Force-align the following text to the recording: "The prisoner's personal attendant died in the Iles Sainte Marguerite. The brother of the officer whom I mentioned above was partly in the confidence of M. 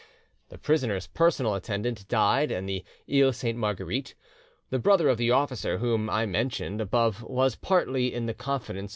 "The 0.49 0.57
prisoner's 0.57 1.05
personal 1.05 1.53
attendant 1.53 2.07
died 2.07 2.49
in 2.51 2.65
the 2.65 2.83
Iles 3.07 3.37
Sainte 3.37 3.59
Marguerite. 3.59 4.15
The 4.71 4.79
brother 4.79 5.09
of 5.09 5.19
the 5.19 5.29
officer 5.29 5.77
whom 5.77 6.09
I 6.09 6.25
mentioned 6.25 6.81
above 6.81 7.21
was 7.21 7.55
partly 7.55 8.11
in 8.11 8.25
the 8.25 8.33
confidence 8.33 8.87
of 8.87 8.87
M. 8.87 8.89